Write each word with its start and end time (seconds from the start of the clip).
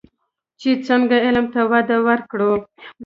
چې 0.59 0.69
څنګه 0.87 1.17
علم 1.25 1.45
ته 1.53 1.61
وده 1.71 1.97
ورکړو. 2.07 2.53